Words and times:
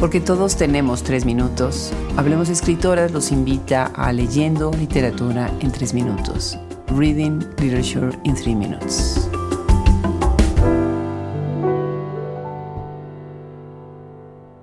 Porque 0.00 0.20
todos 0.20 0.56
tenemos 0.56 1.02
tres 1.02 1.24
minutos, 1.24 1.92
Hablemos 2.16 2.48
Escritoras 2.48 3.10
los 3.10 3.32
invita 3.32 3.86
a 3.86 4.12
Leyendo 4.12 4.70
Literatura 4.70 5.52
en 5.60 5.72
tres 5.72 5.92
minutos. 5.92 6.56
Reading 6.88 7.40
Literature 7.58 8.16
in 8.22 8.34
Three 8.36 8.54
Minutes. 8.54 9.28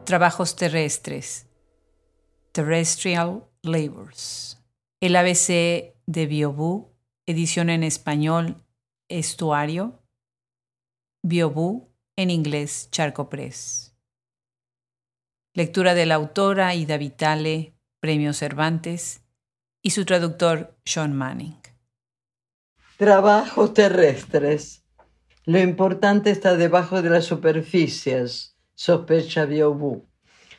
Trabajos 0.06 0.56
terrestres. 0.56 1.48
Terrestrial 2.54 3.46
Labors. 3.62 4.62
El 5.02 5.18
ABC 5.18 5.96
de 6.06 6.28
Biobú, 6.28 6.94
edición 7.26 7.70
en 7.70 7.84
español, 7.84 8.64
Estuario. 9.10 10.02
Biobú, 11.24 11.90
en 12.16 12.30
inglés, 12.30 12.88
Charco 12.92 13.28
Press. 13.30 13.95
Lectura 15.58 15.94
de 15.94 16.06
la 16.06 16.16
autora 16.16 16.76
Ida 16.76 16.98
Vitale, 16.98 17.76
Premio 18.02 18.34
Cervantes, 18.34 19.22
y 19.82 19.92
su 19.92 20.04
traductor 20.04 20.76
Sean 20.84 21.16
Manning. 21.16 21.56
Trabajos 22.98 23.74
terrestres. 23.74 24.84
Lo 25.46 25.58
importante 25.60 26.30
está 26.30 26.58
debajo 26.58 27.02
de 27.02 27.10
las 27.10 27.24
superficies, 27.24 28.58
sospecha 28.74 29.46
Biobú. 29.46 30.06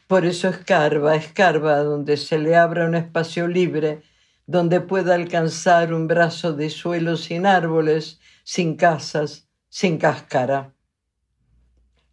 Por 0.06 0.24
eso 0.24 0.48
escarba, 0.48 1.14
escarba 1.14 1.76
donde 1.80 2.16
se 2.16 2.38
le 2.38 2.56
abra 2.56 2.86
un 2.86 2.94
espacio 2.94 3.48
libre, 3.48 4.00
donde 4.46 4.80
pueda 4.80 5.14
alcanzar 5.14 5.92
un 5.92 6.08
brazo 6.08 6.54
de 6.54 6.70
suelo 6.70 7.18
sin 7.18 7.44
árboles, 7.44 8.18
sin 8.44 8.76
casas, 8.76 9.46
sin 9.68 9.98
cáscara. 9.98 10.72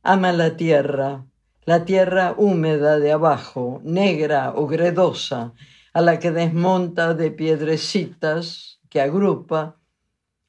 Ama 0.02 0.34
la 0.34 0.58
tierra, 0.58 1.24
la 1.66 1.86
tierra 1.86 2.36
húmeda 2.38 3.00
de 3.00 3.12
abajo, 3.12 3.80
negra 3.84 4.54
o 4.56 4.68
gredosa, 4.68 5.54
a 5.94 6.02
la 6.02 6.20
que 6.20 6.32
desmonta 6.32 7.14
de 7.14 7.32
piedrecitas 7.32 8.80
que 8.90 9.00
agrupa, 9.00 9.78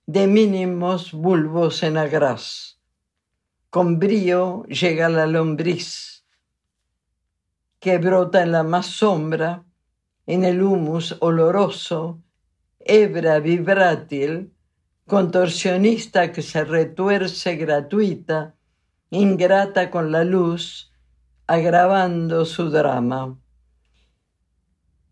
de 0.07 0.27
mínimos 0.27 1.13
bulbos 1.13 1.83
en 1.83 1.97
agraz. 1.99 2.79
Con 3.71 3.99
brío 3.99 4.65
llega 4.65 5.09
la 5.09 5.27
lombriz, 5.27 6.25
que 7.79 7.99
brota 7.99 8.43
en 8.43 8.53
la 8.53 8.63
más 8.63 8.87
sombra, 8.87 9.65
en 10.27 10.45
el 10.45 10.63
humus 10.63 11.17
oloroso, 11.21 12.21
hebra 12.81 13.39
vibrátil, 13.41 14.53
contorsionista 15.07 16.33
que 16.33 16.43
se 16.43 16.65
retuerce 16.65 17.57
gratuita, 17.57 18.55
ingrata 19.11 19.91
con 19.91 20.11
la 20.11 20.25
luz, 20.25 20.94
agravando 21.47 22.47
su 22.47 22.71
drama. 22.71 23.39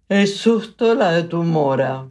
El 0.08 0.26
susto 0.26 0.94
la 0.94 1.28
tumora, 1.28 2.08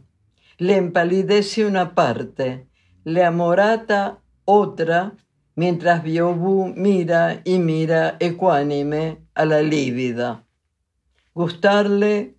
le 0.58 0.76
empalidece 0.76 1.66
una 1.66 1.94
parte, 1.94 2.68
le 3.02 3.24
amorata 3.24 4.20
otra, 4.44 5.12
mientras 5.56 6.04
Biobú 6.04 6.72
mira 6.76 7.42
y 7.44 7.58
mira 7.58 8.16
ecuánime 8.20 9.26
a 9.34 9.44
la 9.44 9.60
lívida. 9.60 10.44
Gustarle 11.34 12.36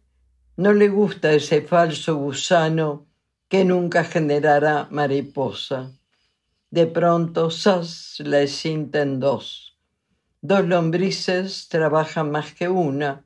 no 0.56 0.72
le 0.72 0.88
gusta 0.88 1.34
ese 1.34 1.62
falso 1.62 2.16
gusano 2.16 3.08
que 3.50 3.66
nunca 3.66 4.06
generará 4.06 4.88
mariposa. 4.90 5.92
De 6.72 6.88
pronto, 6.88 7.52
sas 7.52 8.16
la 8.20 8.48
cinta 8.48 9.02
en 9.02 9.20
dos 9.20 9.73
Dos 10.46 10.68
lombrices 10.68 11.70
trabajan 11.70 12.30
más 12.30 12.54
que 12.54 12.68
una, 12.68 13.24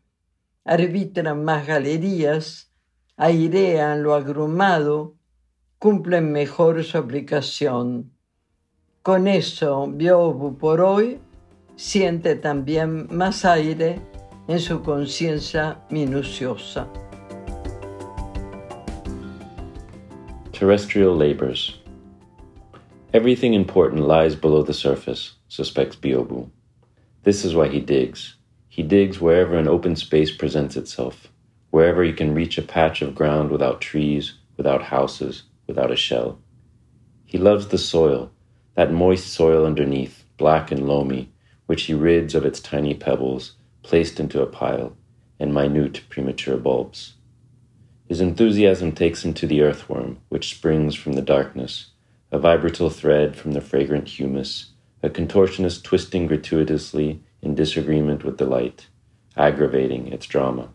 arbitran 0.64 1.44
más 1.44 1.66
galerías, 1.66 2.72
airean 3.16 4.04
lo 4.04 4.14
agrumado, 4.14 5.16
cumplen 5.80 6.32
mejor 6.32 6.84
su 6.84 6.96
aplicación. 6.96 8.12
Con 9.02 9.28
eso, 9.28 9.88
Biobu 9.88 10.60
por 10.60 10.80
hoy 10.80 11.20
siente 11.76 12.36
también 12.36 13.08
más 13.10 13.46
aire 13.46 14.00
en 14.48 14.60
su 14.60 14.84
conciencia 14.84 15.82
minuciosa. 15.90 16.88
Terrestrial 20.52 21.18
labors. 21.18 21.82
Everything 23.12 23.56
important 23.56 24.08
lies 24.08 24.36
below 24.36 24.64
the 24.64 24.72
surface, 24.72 25.34
suspects 25.48 25.96
Biobu. 25.96 26.52
This 27.28 27.44
is 27.44 27.54
why 27.54 27.68
he 27.68 27.82
digs. 27.82 28.36
He 28.70 28.84
digs 28.84 29.20
wherever 29.20 29.58
an 29.58 29.68
open 29.68 29.98
space 29.98 30.34
presents 30.34 30.78
itself, 30.78 31.28
wherever 31.72 32.02
he 32.02 32.14
can 32.14 32.34
reach 32.34 32.58
a 32.58 32.62
patch 32.62 33.02
of 33.02 33.16
ground 33.16 33.52
without 33.52 33.82
trees, 33.82 34.36
without 34.56 34.84
houses, 34.84 35.44
without 35.68 35.92
a 35.92 35.98
shell. 35.98 36.40
He 37.26 37.38
loves 37.38 37.68
the 37.68 37.78
soil, 37.78 38.32
that 38.76 38.94
moist 38.94 39.28
soil 39.28 39.66
underneath, 39.66 40.24
black 40.38 40.72
and 40.72 40.88
loamy, 40.88 41.30
which 41.66 41.84
he 41.84 41.94
rids 41.94 42.34
of 42.34 42.46
its 42.46 42.62
tiny 42.62 42.94
pebbles, 42.94 43.58
placed 43.84 44.22
into 44.22 44.42
a 44.42 44.46
pile, 44.46 44.96
and 45.38 45.54
minute 45.54 46.04
premature 46.08 46.56
bulbs. 46.56 47.16
His 48.08 48.22
enthusiasm 48.22 48.94
takes 48.94 49.26
him 49.26 49.34
to 49.34 49.48
the 49.48 49.64
earthworm, 49.64 50.20
which 50.30 50.52
springs 50.52 50.96
from 50.96 51.12
the 51.12 51.22
darkness, 51.22 51.88
a 52.32 52.40
vibratile 52.40 52.90
thread 52.90 53.36
from 53.36 53.52
the 53.52 53.60
fragrant 53.60 54.08
humus, 54.08 54.72
a 55.04 55.10
contortionist 55.10 55.84
twisting 55.84 56.28
gratuitously 56.28 57.22
in 57.42 57.56
disagreement 57.56 58.24
with 58.24 58.38
the 58.38 58.46
light, 58.46 58.88
aggravating 59.36 60.08
its 60.08 60.26
drama. 60.26 60.70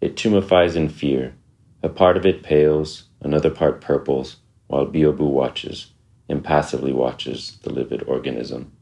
It 0.00 0.16
tumefies 0.16 0.76
in 0.76 0.88
fear. 0.88 1.34
A 1.82 1.88
part 1.88 2.16
of 2.16 2.24
it 2.24 2.42
pales, 2.42 3.04
another 3.20 3.50
part 3.50 3.80
purples, 3.80 4.36
while 4.66 4.86
Biobu 4.86 5.20
watches, 5.20 5.92
impassively 6.28 6.92
watches 6.92 7.58
the 7.62 7.72
livid 7.72 8.02
organism. 8.04 8.72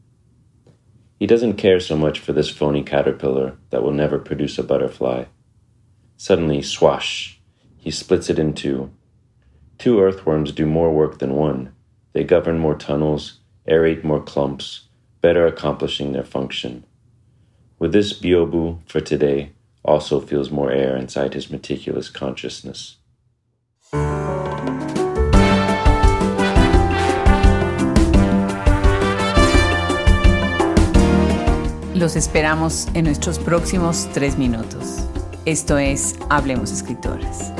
He 1.19 1.27
doesn't 1.27 1.55
care 1.55 1.81
so 1.81 1.97
much 1.97 2.19
for 2.19 2.31
this 2.31 2.49
phony 2.49 2.83
caterpillar 2.83 3.57
that 3.71 3.83
will 3.83 3.91
never 3.91 4.19
produce 4.19 4.57
a 4.57 4.63
butterfly. 4.63 5.25
Suddenly, 6.15 6.61
swash, 6.61 7.41
he 7.77 7.91
splits 7.91 8.29
it 8.29 8.39
in 8.39 8.53
two. 8.53 8.91
Two 9.77 9.99
earthworms 9.99 10.51
do 10.53 10.65
more 10.65 10.93
work 10.93 11.19
than 11.19 11.35
one. 11.35 11.73
They 12.13 12.23
govern 12.23 12.59
more 12.59 12.75
tunnels, 12.75 13.38
aerate 13.69 14.03
more 14.03 14.21
clumps, 14.21 14.87
better 15.21 15.45
accomplishing 15.45 16.11
their 16.11 16.23
function. 16.23 16.83
With 17.77 17.93
this 17.93 18.13
Biobu 18.13 18.79
for 18.87 18.99
today 18.99 19.51
also 19.83 20.19
feels 20.19 20.51
more 20.51 20.71
air 20.71 20.97
inside 20.97 21.33
his 21.33 21.49
meticulous 21.49 22.09
consciousness. 22.09 22.97
Los 31.93 32.15
esperamos 32.15 32.87
en 32.93 33.03
nuestros 33.03 33.39
próximos 33.39 34.07
tres 34.13 34.37
minutos. 34.37 35.05
Esto 35.45 35.77
es 35.77 36.17
Hablemos 36.29 36.71
Escritoras. 36.71 37.51